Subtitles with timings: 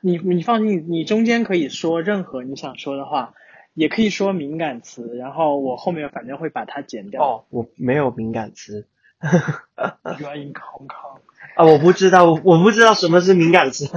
[0.00, 3.34] 你你放心，你中间可以说任何你想说的话，
[3.74, 7.22] 也可以说敏感词，然后我后面反正会把它剪掉。
[7.22, 8.86] 哦，我没有敏感词。
[9.20, 11.18] You are in Hong Kong。
[11.56, 13.86] 啊，我不知道，我我不知道什么是敏感词。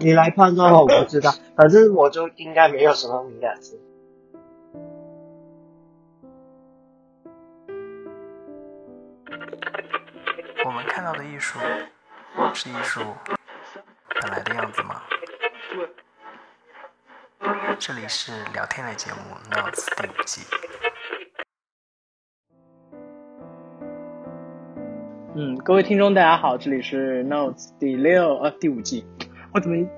[0.00, 3.78] 你来判断吧，我不知道，反正我就应该没有什么敏感词。
[10.64, 11.60] 我们看到的艺术
[12.52, 13.00] 是艺术
[14.20, 15.00] 本来的样子吗？
[17.78, 19.18] 这里是聊天类节目
[19.54, 20.40] 《Notes》第五季。
[25.36, 29.06] 嗯，各位听众大家好，这里是 Notes 第六呃第五季，
[29.54, 29.88] 我怎么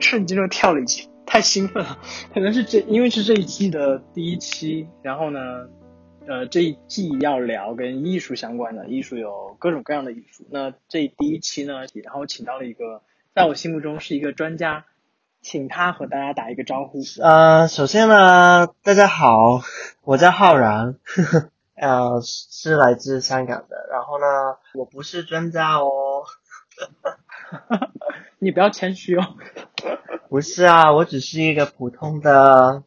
[0.00, 1.98] 瞬间就跳了一季，太兴奋了，
[2.32, 5.40] 可能是这因为是这一季的第一期，然后呢，
[6.28, 13.02] 呃这一季要聊跟艺术相关的，艺术有各种各样的艺术，那这第一期呢，然后请到了一个
[13.36, 14.86] 在我心目中是一个专家，
[15.42, 17.00] 请他和大家打一个招呼。
[17.22, 19.60] 呃，首先呢，大家好，
[20.04, 23.88] 我叫浩然，呵 呵呃，是来自香港的。
[23.92, 26.24] 然后呢，我不是专家哦，
[28.40, 29.36] 你不要谦虚哦。
[30.30, 32.84] 不是啊，我只是一个普通的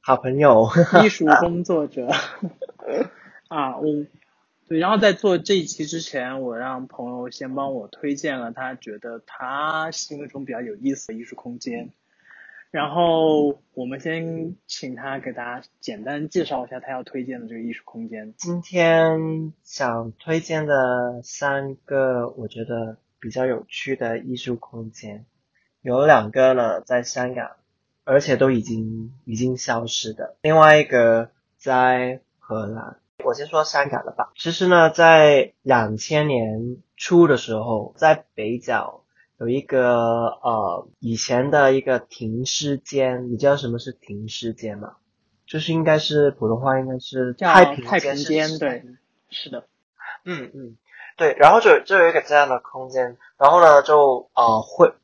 [0.00, 0.68] 好朋友。
[1.04, 2.08] 艺术工作者
[3.46, 3.86] 啊，我
[4.68, 11.90] 对，然后在做这一期之前，我让朋友先帮我推荐了他觉得他心目中比较有意思的艺术空间，
[12.70, 18.34] 然后我们先请他给大家简单介绍一下他要推荐的这个艺术空间。
[18.36, 25.24] 今天想推荐的三个我觉得比较有趣的艺术空间，
[25.80, 27.52] 有两个呢在香港，
[28.04, 32.98] 而且都已经已经消失的，另外一个在荷兰。
[33.28, 34.32] 我先说香港的吧。
[34.36, 39.04] 其实呢，在两千年初的时候，在北角
[39.38, 39.90] 有一个
[40.42, 44.94] 呃以前的一个停尸间，你知道什么是停尸间吗？
[45.46, 48.84] 就是应该是普通话应该是太平太平间，对，
[49.28, 49.66] 是的，
[50.24, 50.76] 嗯嗯，
[51.18, 54.94] 对，然后就就有一个这样的空间，然后呢就呃会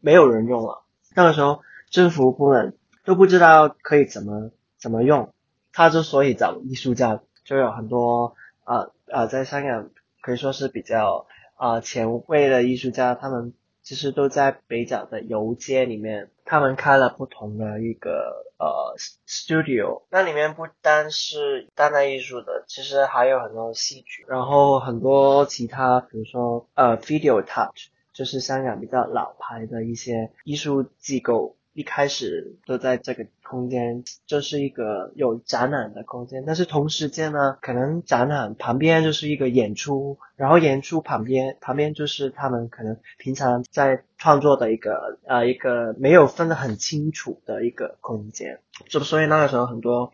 [0.00, 0.82] 没有人用了，
[1.14, 5.32] 那个时候政府部门都不知道可以怎么怎么用，
[5.72, 9.90] 他之所以找艺术家，就有很多呃呃在香港
[10.22, 11.26] 可以说是比较
[11.58, 18.94] 呃前卫的艺术家，他们其实都在北角的游街里面，他们开了不同的一个呃
[19.26, 31.56] studio，那里面不单是当代艺术的，其实还有很多戏剧，然后很多其他，比如说呃 video touch，就是香港比较老牌的一些艺术机构。
[31.72, 50.12] 一开始都在这个空间，就是一个有展览的空间，但是同时间呢，可能展览旁边就是一个演出，然后演出旁边旁边就是他们可能平常在创作的一个 呃一个没有分得很清楚的一个空间，就所以那个时候很多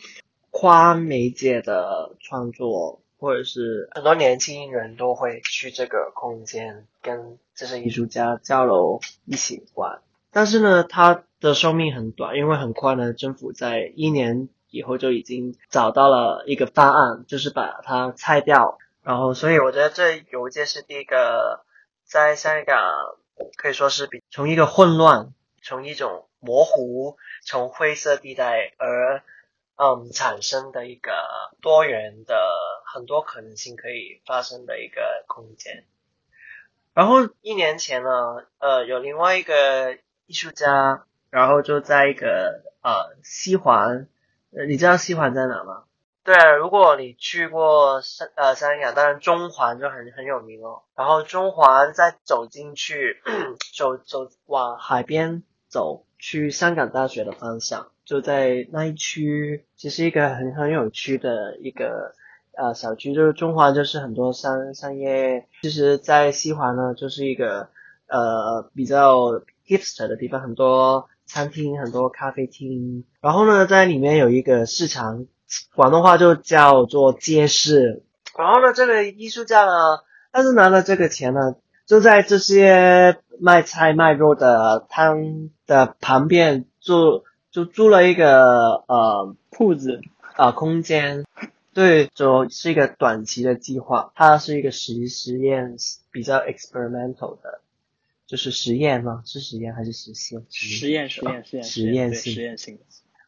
[0.50, 10.00] 跨媒介的创作，或者是很多年轻人都会去这个空间跟这些艺术家交流一起玩。
[10.36, 18.76] 但是呢，它的寿命很短，因为很快呢，政府在一年以后就已经找到了一个方案，就是把它拆掉。
[19.02, 21.64] 然后，所以我觉得这游街是第一个
[22.04, 22.76] 在香港
[23.56, 25.32] 可以说是比从一个混乱，
[25.62, 29.22] 从一种模糊，从灰色地带而
[29.76, 31.12] 嗯产生的一个
[31.62, 32.36] 多元的
[32.84, 35.86] 很多可能性可以发生的一个空间。
[36.92, 38.10] 然后一年前呢，
[38.58, 39.96] 呃，有另外一个。
[40.26, 44.08] 艺术家，然后就在一个呃西环，
[44.68, 45.84] 你知道西环在哪吗？
[46.24, 50.82] 对，如果你去过香呃香港，当然中环就很很有名哦。
[50.96, 53.22] 然后中环再走进去，
[53.76, 62.16] 走走往海边走，去香港大学的方向，就在那一区，其实一个很很有趣的一个
[62.56, 67.68] 呃小区，就是中环就是很多商商业，其实，在西环呢就是一个
[68.08, 69.42] 呃比较。
[69.66, 75.26] Hipster 的地方很多餐厅，很多咖啡厅，然后呢，在里面有一个市场，
[75.74, 78.02] 广东话就叫做街市。
[78.38, 79.72] 然后呢，这个艺术家呢，
[80.32, 81.56] 他是拿了这个钱呢，
[81.86, 90.00] 就在这些卖菜卖肉的摊的旁边，就就租了一个呃铺子
[90.34, 91.24] 啊、空间。
[91.72, 95.76] 对，就是一个短期的计划，它是一个实实验，
[96.10, 97.60] 比较 experimental 的。
[98.26, 99.22] 就是实验吗？
[99.24, 100.44] 是实验还是实现？
[100.50, 102.82] 实验，实验，实验，实验性，实验性的。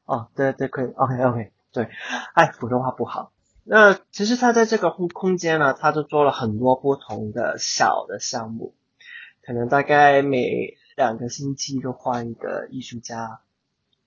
[0.05, 1.89] 哦，对对，可以，OK，OK，对，
[2.35, 3.33] 哎，普通话不好。
[3.63, 8.75] 那其实他在这个空空间呢，他就做了很多不同的小的项目，
[9.43, 13.41] 可能大概每两个星期就换一个艺术家。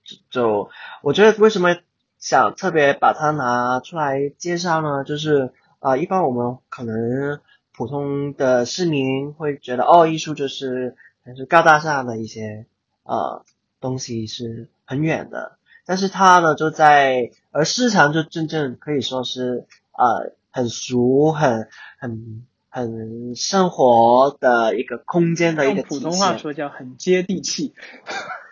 [0.04, 0.70] 就就
[1.02, 1.76] 我觉得为什么
[2.18, 5.04] 想特别把它拿出来介绍呢？
[5.04, 7.40] 就是啊、一般我们可能
[7.74, 12.66] 普通的市民会觉得，哦，艺术就是还是高大上的一些
[13.02, 13.44] 呃
[13.80, 26.12] 东西是很远的，但是它呢就在而市场就真正可以说是呃很熟、很很很生活的一个空间的一个用普通。
[26.12, 27.74] 话说叫很接地气。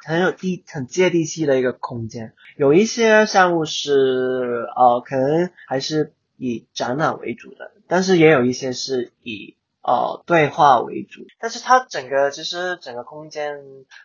[0.03, 2.33] 很有地很接地气的一个空间。
[2.57, 11.27] 有一些项目是呃，可能还是以展览为主的，但是也有一些是以呃对话为主。
[11.39, 13.59] 但是它整个其实整个空间，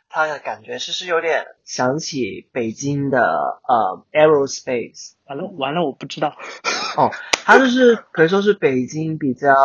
[0.09, 3.21] 它的感觉其实有点想起北京的
[3.65, 5.13] 呃 Aerospace。
[5.25, 6.35] 完了完了，我不知道。
[6.97, 7.09] 哦，
[7.45, 9.55] 它就是可以说是北京比较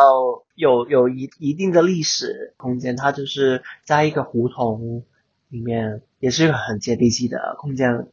[0.55, 5.03] 有有一一定的历史空间，它就是在一个胡同
[5.49, 8.05] 里面，也是一个很接地气的空间吧。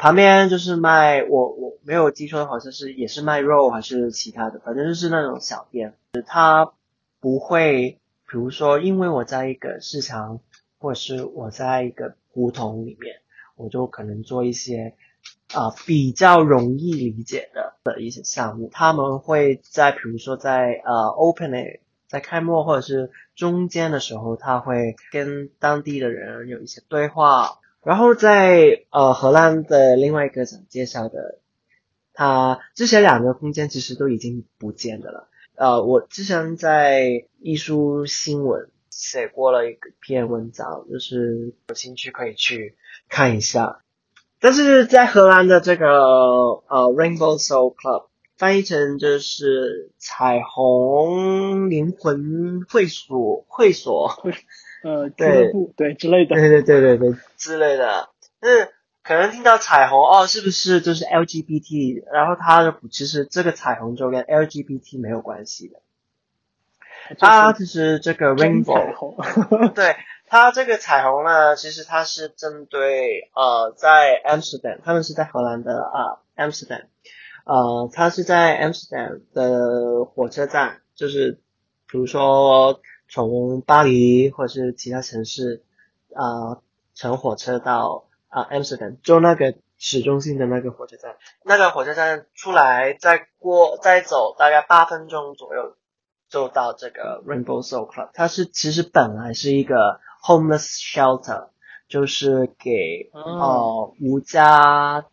[0.00, 5.94] 旁边就是卖我我没有记错的，好像是也是卖肉还是其他的，反正就是那种小店，
[6.26, 6.72] 它
[7.20, 10.40] 不会，比如说因为我在一个市场，
[10.78, 13.16] 或者是我在一个胡同里面，
[13.56, 14.94] 我就可能做一些
[15.52, 31.40] 啊、比较容易理解的的一些项目，他们会在比如说在呃 opening 在开幕或者是中间的时候，他会跟当地的人有一些对话，然后在呃荷兰的另外一个想介绍的，
[32.12, 35.28] 它之前两个空间其实都已经不见的了。
[35.54, 42.76] 呃，我之前在艺术新闻写过了一篇文章，就是有兴趣可以去
[43.08, 43.82] 看一下。
[44.40, 48.06] 但是在荷兰的这个呃 Rainbow Soul Club
[48.38, 54.18] 翻译成就是彩虹灵魂会所会所，
[54.82, 56.34] 呃，俱对乐部对之类的。
[56.36, 58.08] 对对对对对之类的。
[58.40, 58.68] 嗯，
[59.02, 62.02] 可能听到彩虹哦，是不是就是 LGBT？
[62.12, 65.80] 然后它的其实这个彩虹就跟 LGBT 没有关系的，
[67.18, 69.16] 它其实这个 rainbow 虹。
[69.74, 69.96] 对
[70.26, 76.84] 它这个彩虹呢，其实它是针对呃，在 Amsterdam，他们是在荷兰的啊、Amsterdam，
[77.44, 81.40] 呃，它是在 Amsterdam 的火车站，就是
[81.90, 82.80] 比如说
[83.10, 85.62] 从巴黎或者是其他城市
[86.14, 86.62] 啊、
[86.94, 95.74] 乘火车到啊、Amsterdam，就那个市中心的那个火车站，那个火车站出来再过再走大概八分钟左右，
[96.28, 98.10] 就到这个 Rainbow Soul Club。
[98.14, 101.48] 它是其实本来是一个 homeless shelter，
[101.88, 105.06] 就是给、哦呃无家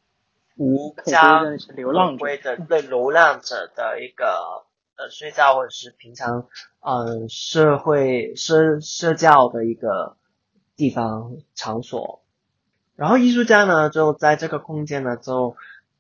[0.58, 4.66] 无可家归的流浪归的对流浪者的一个
[4.98, 6.48] 呃睡觉或者是平常
[6.82, 10.18] 呃社会社社交的一个
[10.76, 12.24] 地方场所。
[12.96, 15.56] 然后艺术家呢，就在这个空间呢，就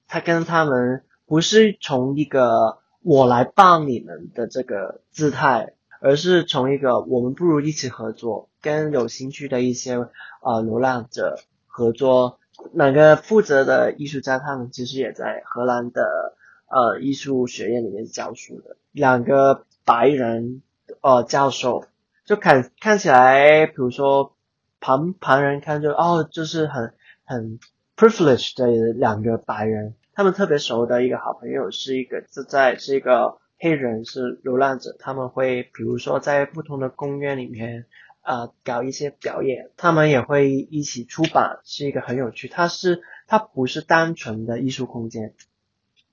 [0.08, 9.96] 他跟他们不是从一个我来帮你们的这个姿态，而是从一个我们不如一起合作，跟有兴趣的一些
[10.42, 12.40] 呃流浪者合作。
[12.74, 16.36] 那个负责的艺术家，他们其实也在荷兰的
[16.68, 20.62] 呃艺术学院里面教书的，两个白人
[21.02, 21.86] 呃教授，
[22.26, 24.36] 就看看起来，比如说
[24.80, 26.94] 旁旁人看就哦，就是很
[27.26, 27.60] 很
[27.96, 37.86] privileged 的两个白人，他们特别熟的一个好朋友是一个是在是一个黑人是流浪者，他们会比如说在不同的公园里面。
[38.30, 42.50] 呃，搞一些表演，他们也会一起出版，是一个很有趣。
[42.50, 45.34] 它是它不是单纯的艺术空间，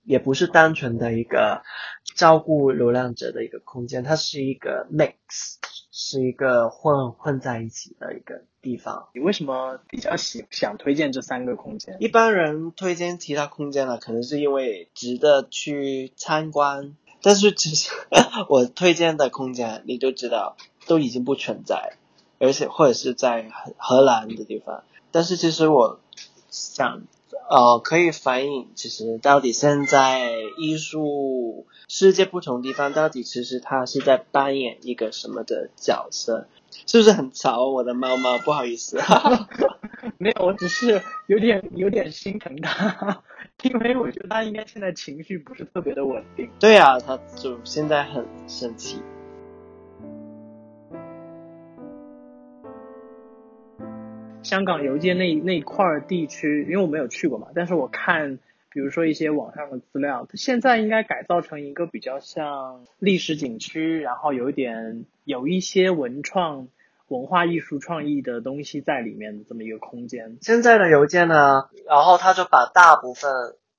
[0.05, 1.63] 也不是单纯的一个
[2.15, 5.57] 照顾流浪者的一个空间，它是一个 mix，
[5.91, 9.09] 是一个混混在一起的一个地方。
[9.15, 11.97] 你为什么比较喜想推荐这三个空间？
[12.01, 17.91] 一般人推荐其他空间呢，可能是因为值得去参观，但是其实
[18.49, 20.57] 我推荐的空间，你都知道
[20.87, 21.97] 都已经不存在，
[22.39, 24.85] 而且或者是在荷荷兰的地方。
[25.11, 26.01] 但是其实我
[26.51, 27.03] 想，
[27.49, 36.49] 呃，可以反映其实到底现在艺术世界不同地方，到底其实它是在扮演一个什么的角色？
[36.87, 37.69] 是不是很吵？
[37.69, 38.99] 我的猫猫，不好意思。
[40.19, 43.23] 没有，我只是有点有点心疼他，
[43.63, 46.51] 因为我觉得它应该现在情绪不是特别的稳定。
[46.59, 48.99] 对啊，它就现在很生气。
[54.45, 58.39] 香港邮界那那块儿地区，因为我没有去过嘛，但是我看
[58.71, 66.69] 比如说一些网上的资料，它现在应该改造成一个比较像历史景区，然后有一点有一些文创、
[67.09, 70.39] 文化艺术创意的东西在里面的这么一个空间。
[70.41, 73.31] 现在的邮件呢，然后他就把大部分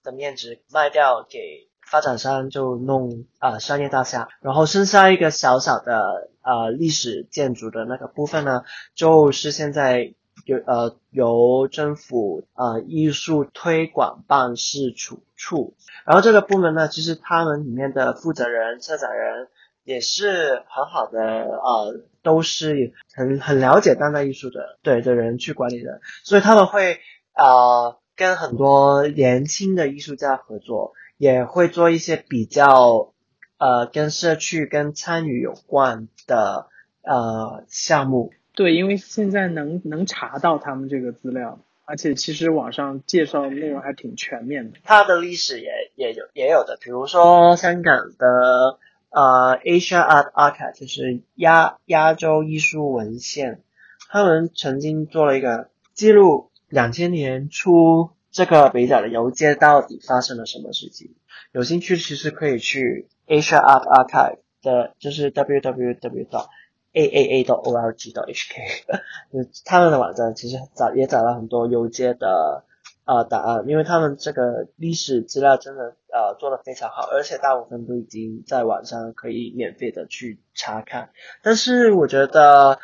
[0.04, 8.64] 的面值卖掉给发展商，就弄啊、呃商业大厦，然后剩下一个小小的呃历史建筑的那个部分呢，
[8.96, 10.14] 就是现在
[10.46, 15.74] 有呃由政府呃艺术推广办事处处，
[16.06, 19.48] 然后这个部门呢，其实他们里面的负责人、策展人
[19.84, 27.00] 也是很好的呃，都是很很了解当代艺术的对的人去管理的，所以他们会
[27.34, 33.14] 呃跟很多年轻的艺术家合作，也会做一些比较
[33.58, 36.68] 呃跟社区跟参与有关的
[37.02, 38.32] 呃项目。
[38.56, 44.80] 对，因为现在能能查到他们这个资料，而且其实网上介绍的内容还挺全面的。
[44.84, 53.62] 它的历史也也有也有的，比如说香港的呃 Asia Art Archive，就是亚亚洲艺术文献，
[54.10, 61.12] 他们曾经做了一个记录两千年初这个北角的游街到底发生了什么事情。
[61.52, 66.48] 有兴趣其实可以去 Asia Art Archive 的，就是 www
[66.96, 68.62] a a a 到 o l g 到 h k，
[69.32, 72.64] 就他们的网站其实找也找了很多邮街的
[73.06, 81.10] 呃答案，因为他们这个历史资料真的呃做的非常好，而且大部分都已经在网上可以免费的去查看。
[81.44, 82.80] 但是我觉得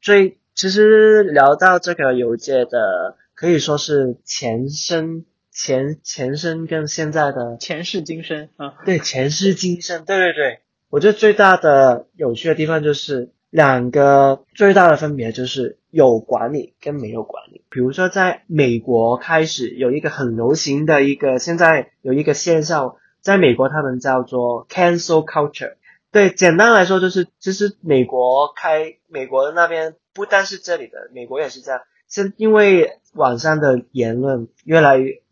[0.00, 17.64] 最其实聊到这个邮界的，可以说是前身前前身跟现在的前世今生啊，对，前世今生，对对对，我觉得最大的有趣的地方就是两个最大的分别就是有管理跟没有管理。
[17.68, 25.74] 比如说，在美国开始有一个很流行的一个，现在有一个现象，在美国他们叫做 cancel culture。
[26.12, 31.80] 对，简单来说就是，其实美国开美国那边不单是这里的，美国也是这样。
[32.08, 35.22] 是因为网上的言论越来越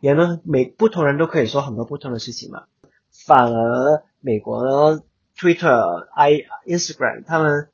[0.00, 2.64] 言论每不同人都可以说很多不同的事情嘛，
[3.26, 5.00] 反而美国
[5.38, 7.68] Twitter、i Instagram 他们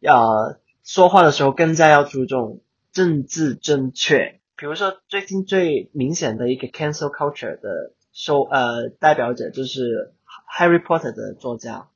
[0.00, 2.60] 呃说话的时候更加要注重
[2.92, 4.40] 政治正确。
[4.56, 10.14] 比如说最近最明显的一个 cancel culture 的受呃代表者就是
[10.58, 11.88] Harry Potter 的作家，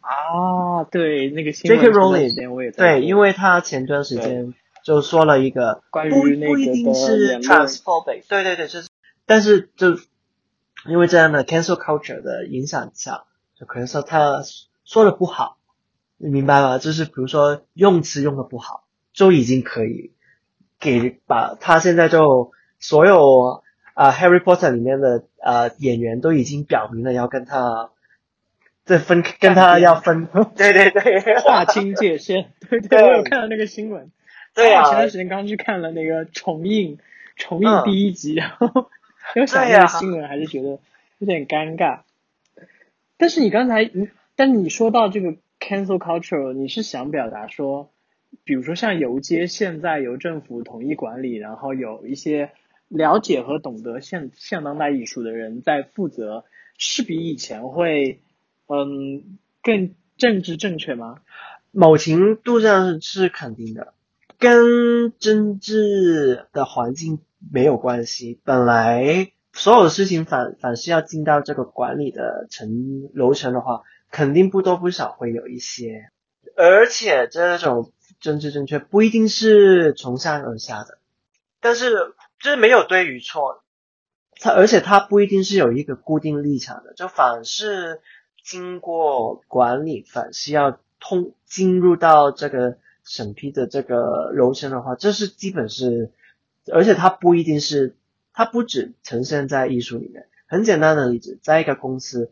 [0.00, 1.68] 啊，对，那个 J.K.
[1.68, 4.52] 这段 Rowling，时间我也对，因为他前段时间
[4.84, 8.88] 就说了一个关于那不一定个的是 transphobic，对对对，就是，
[9.24, 9.96] 但是就
[10.88, 13.31] 因为这样的 cancel culture 的影响下，就
[13.66, 14.42] 可能说他
[14.84, 15.56] 说的不好，
[16.16, 16.78] 你明白吗？
[16.78, 20.12] 就是比如说用词用的不好，就已经可以
[20.78, 23.62] 给把他现在就所有
[23.94, 27.90] 啊、Harry Potter 里面的呃演员都已经表明了要跟他。
[28.84, 30.26] 这分跟他要分，
[30.56, 32.50] 对对对，划清界限。
[32.68, 34.10] 对对，对我有看到那个新闻。
[34.54, 36.98] 对啊我前段时间刚去看了那个重映
[37.36, 38.90] 重映嗯第一集，然后
[39.36, 40.80] 又想对呀那个新闻，还是觉得
[41.18, 42.00] 有点尴尬。
[43.16, 47.92] 但是你刚才，你但你说到这个 cancel culture，你是想表达说，
[48.44, 52.50] 比如说像游街现在由政府统一管理，然后有一些
[52.88, 56.44] 了解和懂得现现当代艺术的人在负责，
[56.78, 58.20] 是比以前会
[58.66, 61.20] 嗯更政治正确吗？
[61.70, 63.94] 某程度上是肯定的，
[64.38, 67.20] 跟政治的环境
[67.52, 68.40] 没有关系。
[68.44, 76.10] 本来所有的事情反反是要进到这个管理的层楼层的话，肯定不多不少会有一些，
[76.56, 80.98] 而且这种政治正确不一定是从上而下的，
[81.60, 83.62] 但是这没有对与错，
[84.40, 88.00] 它而且它不一定是有一个固定立场的，就反是
[88.42, 96.10] 经过管理，反是要通进入到这个审批的这个楼层的话，这是基本是，
[96.72, 97.96] 而且它不一定是，
[98.32, 100.28] 它不只呈现在艺术里面。
[100.46, 102.30] 很简单的例子，在一个公司，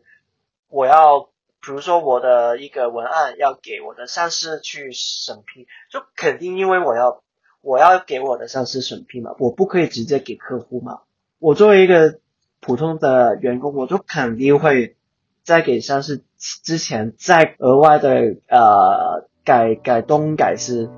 [0.69, 1.21] 我要
[1.59, 7.23] 比如说我的一个文案要给我的上司去审批，就肯定因为我要
[7.61, 11.01] 我要给我的上司审批嘛，我不可以直接给客户嘛。
[11.39, 12.19] 我作为一个
[12.59, 14.95] 普通的员工，我就肯定会
[15.43, 20.89] 在给上司之前再额外的呃改改东改西。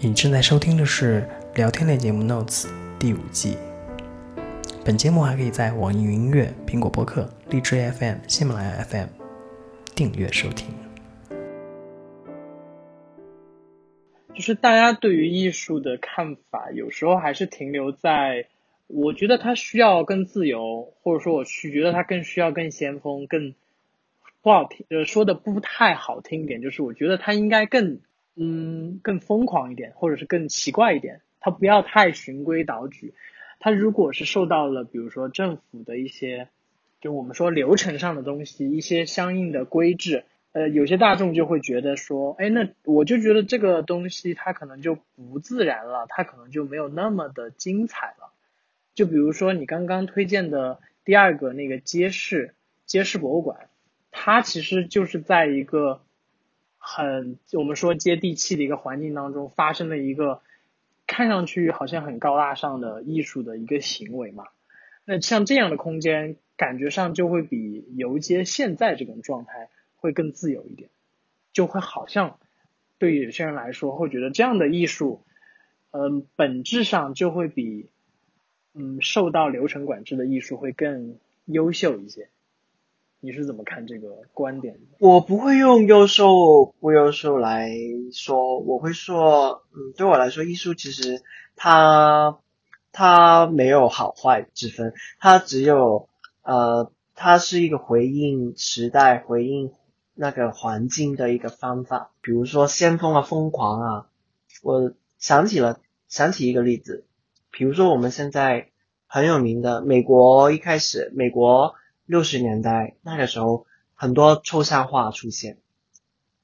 [0.00, 2.66] 你正在收听的是聊天类节目《Notes》
[3.00, 3.56] 第五季。
[4.84, 9.08] 本节目还可以在网易云音乐、苹果播客、荔枝 FM、喜马拉雅 FM
[9.96, 10.68] 订阅收听。
[14.36, 18.46] 就是大家对于艺术的看法，有时候还是停留在，
[18.86, 23.52] 我觉得它需要更自由，或者说我去觉得它更需要更先锋，更
[24.42, 27.98] 不好听，呃，说的不太好听一点，就是我觉得它应该更，
[28.38, 33.14] 嗯，更疯狂一点，或者是更奇怪一点，它不要太循规蹈矩。
[33.60, 36.48] 它如果是受到了，比如说政府的一些，
[37.00, 40.24] 就我们说流程上的东西，一些相应的规制。
[40.52, 48.32] 呃，有些大众就会觉得说，哎，那我就觉得这个东西它可能就不自然了，它可能就没有那么的精彩了。
[48.94, 52.54] 就比如说你刚刚推荐的第二个那个街市
[52.86, 53.68] 街市博物馆，
[54.10, 56.00] 它其实就是在一个
[56.96, 60.40] 很我们说接地气的一个环境当中发生了一个
[61.06, 64.44] 看上去好像很高大上的艺术的一个行为嘛。
[65.04, 69.68] 那像这样的空间，感觉上就会比游街现在这种状态。
[70.00, 70.90] 会更自由一点，
[71.52, 72.38] 就会好像
[72.98, 75.24] 对于有些人来说，会觉得这样的艺术，
[75.90, 77.88] 嗯，本质上就会比
[78.74, 82.28] 嗯受到流程管制的艺术会更优秀一些。
[83.20, 84.78] 你是怎么看这个观点？
[84.98, 87.70] 我不会用优秀不优秀来
[88.12, 91.22] 说，我会说，嗯，对我来说，艺术其实
[91.56, 92.38] 它
[92.92, 96.08] 它没有好坏之分，它只有
[96.42, 99.72] 呃，它是一个回应时代，回应。
[100.20, 104.06] 那个环境的一个方法，比如说先锋啊、疯狂啊，
[104.64, 107.04] 我想起了想起一个例子，
[107.52, 108.70] 比如说我们现在
[109.06, 111.76] 很有名的美国，一开始美国
[112.08, 115.58] 六十年代那个时候很多抽象画出现，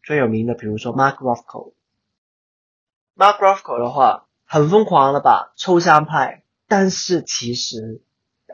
[0.04, 8.00] 最有名的比如说 Mark Rothko，Mark Rothko 的话很疯狂了吧，抽象派，但是其实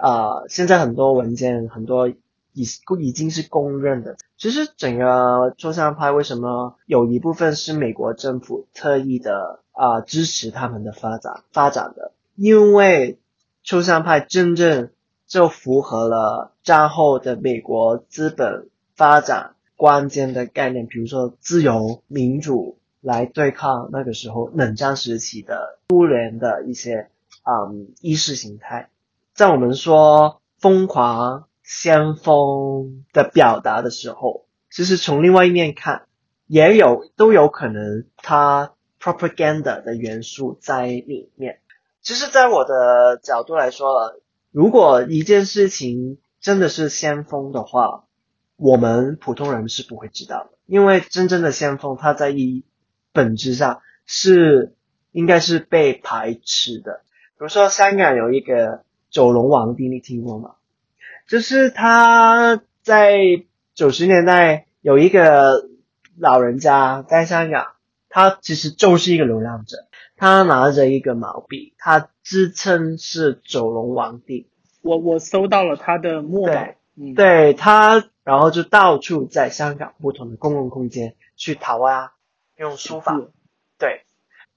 [0.01, 2.11] 啊现在很多文件很多。
[2.53, 2.65] 已
[2.99, 4.17] 已经是公认的。
[4.37, 12.11] 其实整个抽象派为什么有一部分是美国政府特意的啊支持他们的发展发展的？
[12.35, 13.21] 因为
[13.63, 14.91] 抽象派真正
[15.31, 27.09] 就符合了战后的美国资本发展关键的概念，比如说自由民主，来对抗那个时候冷战时期的苏联的一些
[27.45, 28.91] 嗯意识形态。
[29.33, 31.47] 在我们说疯狂。
[31.63, 36.09] 先锋的表达的时候，其实从另外一面看，
[36.49, 41.61] 也有都有可能它 propaganda 的元素在里面。
[42.03, 44.17] 其实，在我的角度来说，
[44.51, 48.05] 如果一件事情真的是先锋的话，
[48.57, 52.65] 我们普通人是不会知道的，因为真正的先锋，它在一
[53.13, 54.75] 本质上是
[55.13, 57.03] 应该是被排斥的。
[57.39, 60.57] 比如说，香港有一个九龙皇帝，你听过吗？
[61.29, 63.19] 就是他在
[63.75, 65.69] 九十年代有一个
[66.19, 67.69] 老人家在香港，
[68.09, 69.87] 他其实就是一个流浪者，
[70.21, 74.51] 他拿着一个毛笔，他自称是九龙王帝。
[74.83, 76.75] 我我搜到了他的墨宝，
[77.17, 82.13] 对他，然后就到处在香港不同的公共空间去淘啊，
[82.59, 83.19] 用书法。
[83.79, 84.05] 对，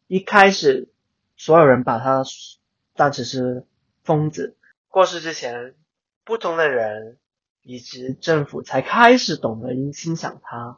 [0.08, 0.90] 一开始
[1.38, 2.24] 所有人把他
[2.94, 3.66] 当成是
[4.04, 4.58] 疯子，
[4.90, 5.76] 过世之前。
[6.26, 7.18] 不同的人
[7.64, 10.78] 以及政府才开始懂得欣赏他，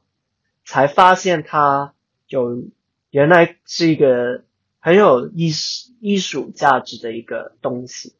[0.64, 1.94] 才发现他
[2.28, 2.64] 有
[3.10, 4.45] 原来是一个
[4.86, 8.14] 很有艺术艺术价值的一个东西，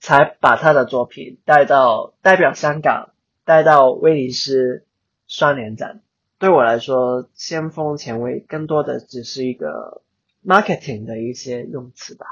[0.00, 3.10] 才把他的作品带到代表香港，
[3.44, 4.84] 带到威尼斯
[5.28, 6.02] 双年展。
[6.40, 10.02] 对我来说，先锋前卫更多的只是一个
[10.44, 12.26] marketing 的一些用词吧，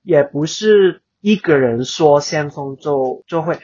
[0.00, 3.58] 也不是一个人说先锋就就会。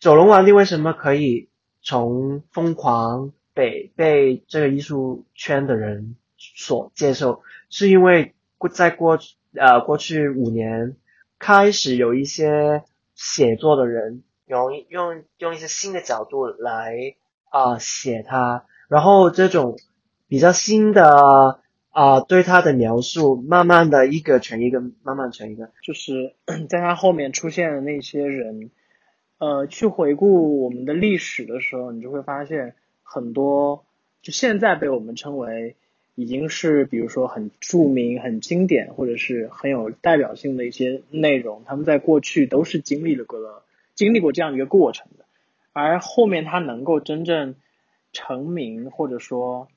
[0.00, 1.48] 九龙皇帝为什么可以
[1.80, 7.42] 从疯狂被被这个艺术圈的人所接受？
[7.70, 9.18] 是因为过在过
[9.54, 10.96] 呃过去五年
[11.38, 12.82] 开始有一些
[13.14, 17.14] 写作的人用用用一些新的角度来
[17.50, 19.76] 啊写他，然后这种
[20.28, 26.34] 比较新的啊对他的描述，慢慢的一个成一个，慢慢成一个，就是
[26.68, 28.70] 在他后面出现的那些人。
[29.38, 33.84] 呃，去回顾我们的历史的时候，你就会发现很多，
[34.22, 35.76] 就现在被我们称为
[36.16, 43.38] 已经是，比如说很著名、很经典，或者是很有代表性的一些内容，他们在过去都是经历了过、
[43.94, 45.24] 经历过这样一个过程的。
[45.72, 47.54] 而后面他能够真正
[48.12, 49.68] 成名，或者说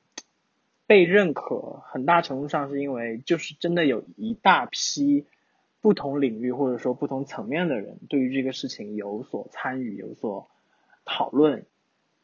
[0.88, 5.28] 被认可，很大程度上是因为就是真的有一大批。
[5.82, 10.49] 不同领域或者说不同层面的人对于这个事情有所参与、有所
[11.06, 11.65] 讨论，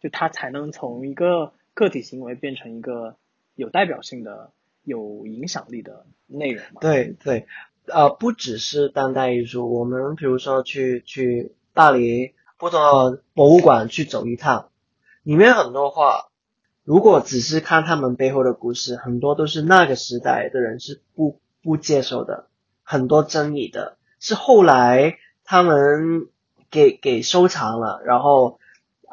[0.02, 3.16] 就他才能从一个个体行为变成一个
[3.56, 4.52] 有代表性的
[4.84, 6.82] 有影响力的内容嘛。
[6.82, 7.48] 对对，
[7.88, 14.70] 呃，不只是当代艺术，我们比如说去去巴黎不同的博物馆去走一趟，
[15.24, 16.30] 里面很多画，
[16.84, 22.48] 如果只是看他们背后的故事，很多都是那个时代的人是不不接受的，
[22.84, 26.28] 很多争议的，是后来他们
[26.70, 28.60] 给给收藏了，然后、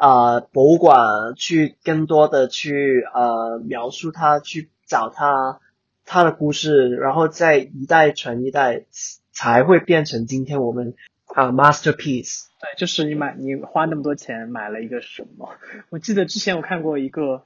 [0.02, 5.60] 呃博物馆去更多的去呃描述它，去找它
[6.04, 8.84] 它的故事，然后再一代传一代，
[9.30, 10.94] 才会变成今天我们
[11.26, 12.46] 啊、masterpiece。
[12.60, 15.50] 对，就是你买你花那么多钱买了一个什么？
[15.90, 17.44] 我记得之前我看过一个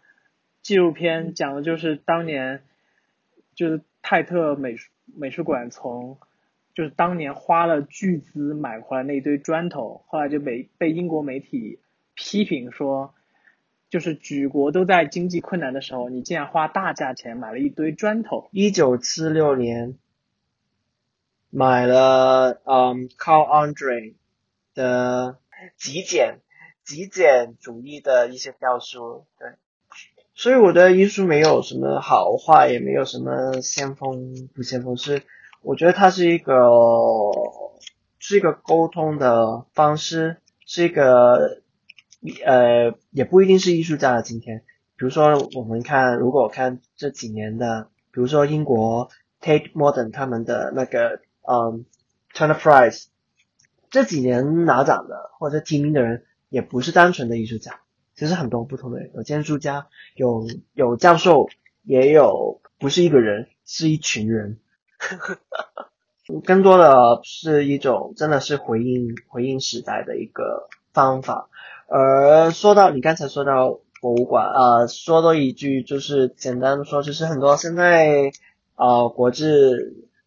[0.62, 2.62] 纪录片，讲的就是当年
[3.54, 6.16] 就是泰特美术美术馆从
[6.74, 11.80] 就是当年花了巨资买回来那一堆砖头，后来就被被英国媒体
[12.16, 13.14] 批评说，
[13.88, 18.48] 就是举国都在经济困难的时候，你竟然花大价钱买了一堆砖头。
[18.50, 19.96] 一九七六年
[21.50, 24.14] 买了嗯 Carl Andre
[24.74, 25.38] 的
[25.76, 26.40] 极简
[26.84, 29.50] 极简主义的一些雕塑，对，
[30.34, 35.22] 所以我的艺术没有什么好坏，也没有什么先锋不先锋，是
[35.62, 36.54] 我觉得它是一个
[38.18, 41.62] 是一个沟通的方式，是一个
[42.44, 44.64] 呃也不一定是艺术家的今天。
[44.98, 49.10] 比如说，我们看，如果看这几年的，比如说英国
[49.42, 51.84] Tate Modern 他们的那个嗯
[52.32, 53.04] Turner Prize，
[53.90, 57.80] 这几年拿奖的或者提名的人，也不是单纯的艺术家，
[58.14, 61.48] 其实很多不同的人，有建筑家，有有教授，
[61.82, 64.58] 也有不是一个人，是一群人。
[66.44, 71.50] 更多的是一种真的是回应回应时代的一个方法。
[71.88, 78.32] 而说到你刚才说到博物馆，呃，说多一句就是简单的说，就是很多现在
[78.74, 79.44] 呃国际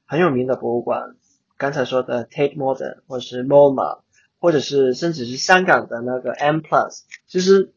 [0.06, 1.16] 很有名的博物馆，
[1.58, 4.00] 刚才说的 Tate Modern 或者是 MoMA，
[4.40, 7.74] 或者是甚至是香港的那个 M Plus，其实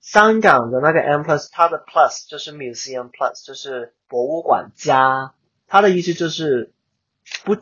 [0.00, 5.34] 香港的那个 M Plus，它的 Plus 就是 Museum Plus，就是博物馆加，
[5.68, 6.72] 它的意思就是
[7.44, 7.56] 不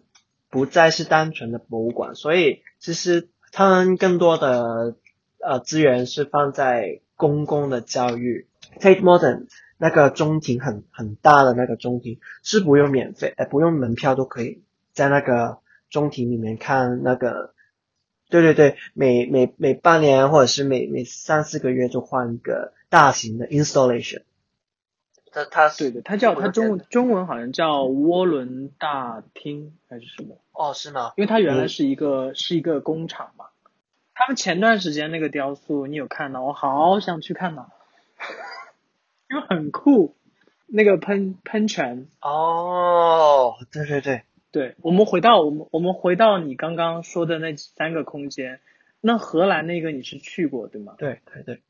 [0.50, 4.96] 不再是单纯的博物馆，所以其实他们更多的
[5.44, 8.46] 呃资源是放在公共的教育。
[8.80, 9.46] Tate Modern
[9.76, 15.58] 那个中庭很很大的那个中庭是不用免费，呃不用门票都可以在那个
[15.90, 17.54] 中庭里面看那个。
[18.30, 24.20] 对对对，每每每半年或者是每每三四个月就换一个大型的 installation。
[25.32, 30.36] 它它对的，它叫它中文中文好像叫涡轮大厅还是什么？
[30.52, 31.12] 哦是吗？
[31.16, 33.46] 因为它原来嗯是一个、是一个工厂嘛。
[34.18, 36.42] 他们前段时间那个雕塑，你有看到？
[36.42, 37.68] 我好想去看呐，
[39.30, 40.16] 因为很酷。
[40.70, 48.60] 那个喷喷泉，哦，对对对，对我们回到我们我们回到你刚刚说的那三个空间，
[49.00, 50.94] 那荷兰那个你是去过对吗？
[50.98, 51.62] 对对对，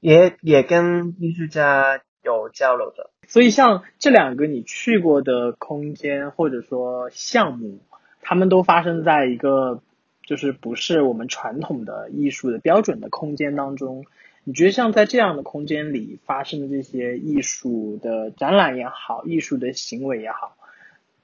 [0.00, 3.10] 也也跟艺术家有交流的。
[3.28, 7.80] 所以像这两个你去过的空间或者说项目，
[8.22, 9.82] 他们都发生在一个
[10.30, 14.04] 就是不是我们传统的艺术的标准的空间当中。
[14.44, 20.56] 你觉得像在这样的空间里发生的这些艺术的展览也好，艺术的行为也好，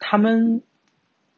[0.00, 0.60] 他们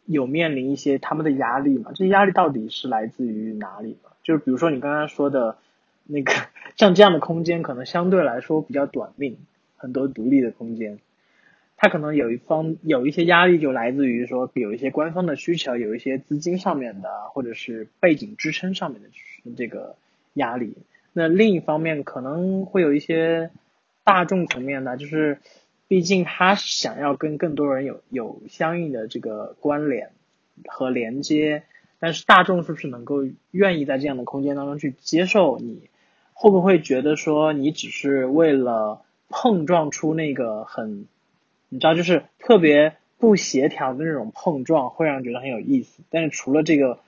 [0.07, 1.90] 有面临一些他们的压力吗？
[1.94, 4.09] 这些压力到底是来自于哪里呢？
[4.22, 5.59] 就是比如说你刚刚说的
[6.04, 6.33] 那个
[6.74, 9.37] 像这样的空间，可能相对来说比较短命，
[9.76, 11.00] 很多独立的空间，
[11.80, 19.08] 它可能有一方有一些压力，就来自于说有一些官方的需求，有一些资金上面的，或者是背景支撑上面的
[19.56, 19.94] 这个
[20.34, 20.76] 压力。
[21.12, 23.50] 那另一方面可能会有一些
[24.02, 25.38] 大众层面的，就是
[25.86, 30.10] 毕竟他想要跟更多人有有相应的这个关联
[30.66, 31.62] 和连接，
[32.00, 35.82] 但是大众是不是能够愿意在这样的空间当中去接受你？
[36.34, 41.06] 会不会觉得说你只是为了碰撞出那个很，
[41.68, 46.02] 你知道，就是特别不协调的那种碰撞，会让人觉得很有意思。
[46.11, 47.00] 但是除了这个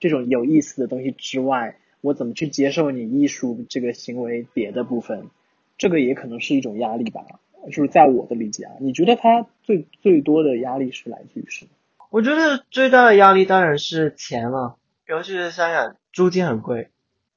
[0.00, 5.30] 这种有意思的东西之外，我怎么去接受你艺术这个行为别的部分？
[5.76, 7.24] 这个也可能是一种压力吧，
[7.66, 8.72] 就是在我的理解啊。
[8.78, 11.70] 你觉得它最最多的压力是来自于什么？
[12.10, 14.76] 我觉得最大的压力当然是钱了，
[15.08, 16.90] 尤其是香港租金很贵，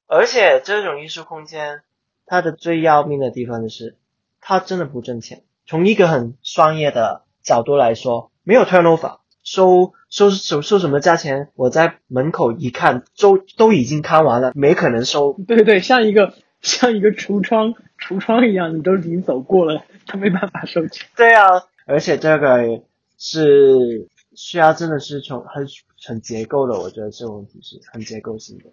[0.06, 1.82] 而且这种艺术空间，
[2.28, 3.96] 它的最要命的地方就是，
[4.40, 5.42] 它真的不挣钱。
[5.68, 11.50] 从一个很商业的角度来说，没有 turnover，收收收收什么价钱？
[11.56, 15.34] 我在门口一看，都都已经看完了，没可能收。
[15.46, 21.06] 对对对，像一个 像一个橱窗橱窗一样，你都已经走过了，他没办法收钱。
[21.18, 22.82] 对啊，而且这个
[23.18, 25.68] 是需要真的是从很
[26.06, 28.66] 很结构的，我觉得这个问题是很结构性的。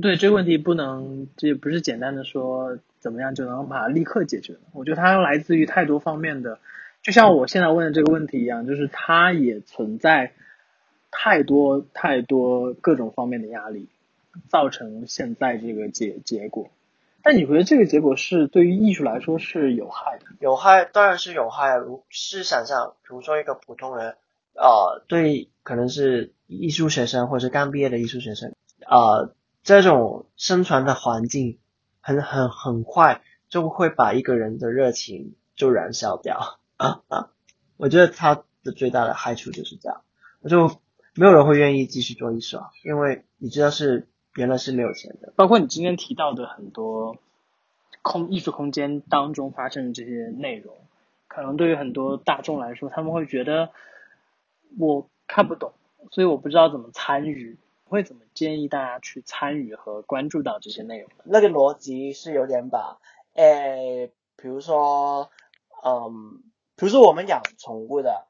[0.00, 4.56] 对这个问题不能，这不是简单的说怎么样就能把它立刻解决。
[4.72, 6.58] 我觉得它来自于太多方面的，
[7.02, 10.32] 就像我现在问的这个问题一样，就是它也存在
[11.10, 13.88] 太多太多各种方面的压力，
[14.48, 16.70] 造成现在这个结结果。
[17.22, 20.26] 但你觉得这个结果是对于艺术来说是有害的？
[20.40, 21.76] 有害当然是有害。
[21.76, 24.16] 如是想象，比如说一个普通人，
[24.54, 28.54] 呃，对，可能是艺术学生或者是刚毕业的艺术学生，
[28.88, 29.32] 呃。
[29.64, 31.58] 这种生存的环境
[32.00, 37.30] 很很很快就会把一个人的热情就燃烧掉啊啊！
[37.78, 40.02] 我觉得他的最大的害处就是这样，
[40.42, 40.68] 我就
[41.14, 45.32] 没有人会愿意继续做艺术啊，因为你知道是原来是没有钱的。
[45.34, 47.16] 包括你今天提到的很多
[48.02, 50.76] 空艺术空间当中发生的这些内容，
[51.26, 53.70] 可能对于很多大众来说，他们会觉得
[54.78, 55.72] 我看不懂，
[56.10, 57.56] 所以我不知道怎么参与。
[57.84, 62.98] 会怎么建议大家去参与和关注到这些内容那个逻辑是有点把，
[63.34, 65.30] 诶，比如说，
[65.84, 66.42] 嗯，
[66.76, 68.26] 比如说我们养宠物的，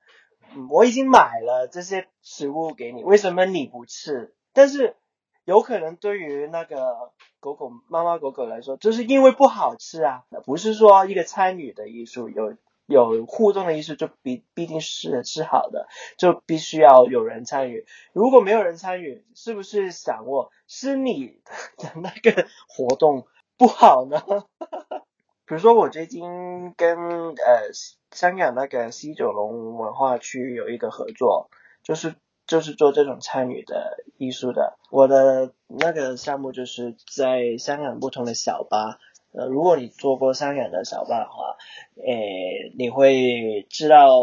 [0.70, 4.34] 我已经买了这些食物给你，为什么你不吃？
[4.52, 4.96] 但是
[5.44, 12.56] 有可能对于那个狗狗妈妈狗狗来说，就是因为不好吃啊，不是说一个参与的艺术有。
[12.86, 17.86] 有互动的艺术就必必定是是好的，就必须要有人参与。
[18.12, 21.40] 如果没有人参与，是不是想过是你
[21.78, 24.22] 的那个活动不好呢？
[25.46, 26.96] 比如说我最近跟
[27.34, 27.70] 呃
[28.10, 31.50] 香港那个西九龙文化区有一个合作，
[31.82, 32.14] 就是
[32.46, 34.78] 就是做这种参与的艺术的。
[34.90, 38.98] 我的那个项目就是在香港不同的小巴。
[39.36, 41.56] 呃，如果你坐过香港的小巴的话，
[41.96, 44.20] 诶，你会知道，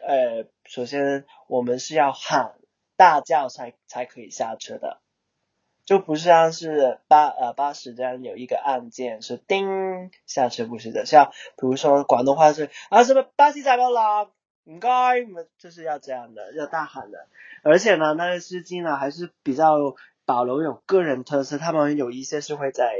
[0.00, 2.54] 呃，首先我们是要喊
[2.96, 5.00] 大叫才才可以下车的，
[5.84, 14.30] 就不像是巴呃巴士这样有一个按键是叮下车，不是的，像比如说广东话是啊什么巴士站到啦，
[14.66, 15.26] 唔该，
[15.58, 17.26] 就是要这样的，要大喊的，
[17.64, 22.94] 而且呢，那个司机呢还是比较保留有个人特色，他们有一些是会在。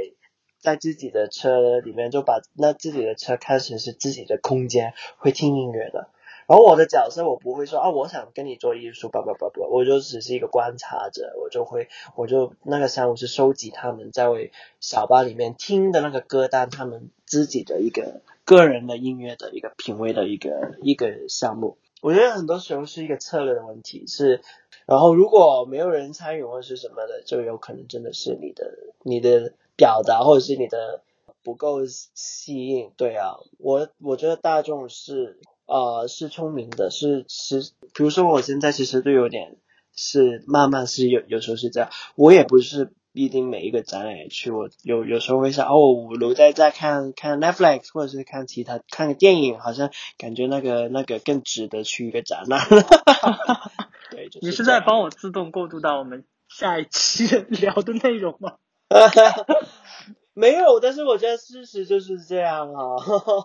[0.65, 6.09] 在自己的车里面，就把那自己的车看成是自己的空间，会听音乐的。
[6.47, 21.77] 然后我的角色，我不会说啊，我想跟你做艺术，叭叭叭叭，我就只是一个观察者，我就会，我就那个项目是收集他们在为小巴里面听的那个歌单，他们自己的一个个人的音乐的一个品味的一个一个项目。
[22.01, 24.41] 我觉得很多时候是一个策略的问题，是，
[24.85, 29.53] 然后如果没有人参与或是什么的，就有可能真的是你的你的。
[29.75, 31.01] 表达或者是你的
[31.43, 37.61] 不够吸引，对啊，我我觉得大众是呃是聪明的，是是，
[37.93, 39.57] 比如说我现在其实都有点
[39.95, 52.67] 是慢慢是有有时候是这样，我也不是一定每一个展览去，我有有时候会想哦，我留在再看看 Netflix 或者是看其他看个电影，好像感觉那个那个更值得去一个展览。
[54.11, 57.25] 对，你是在帮我自动过渡到我们下一期
[57.61, 58.55] 聊的内容吗？
[60.37, 62.97] 没有，但是我觉得事实就是这样啊，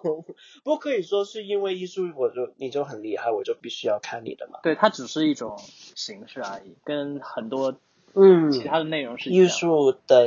[0.64, 4.58] 不可以说是因为艺术我就你就很厉害，我就必须要看你的嘛。
[4.62, 5.56] 对，它只是一种
[5.94, 7.76] 形式而已，跟很多
[8.14, 10.26] 嗯其他的内容是艺术的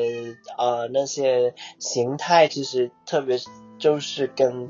[0.58, 3.38] 呃那些形态，其实特别
[3.78, 4.70] 就是跟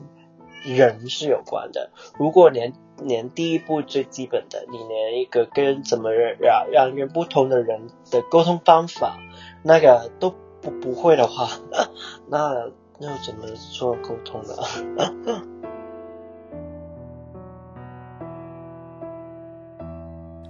[0.64, 1.92] 人是有关的。
[2.18, 9.20] 如果连连第一步最基本的，你连一个跟怎么让让跟不同的人的沟通方法。
[9.64, 11.50] 那个都不不会的话，
[12.30, 14.54] 那要怎么做沟通呢？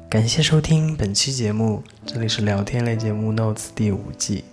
[0.09, 4.43] 感谢收听本期节目，这里是聊天类节目《Notes》第五季。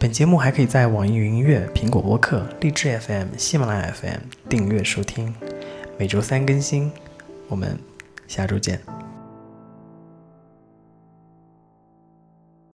[0.00, 5.34] 本节目还可以在网易云音乐、苹果播客、荔枝 FM、喜马拉雅 FM 订阅收听，
[5.98, 6.90] 每周三更新。
[7.48, 7.78] 我们
[8.26, 8.80] 下周见。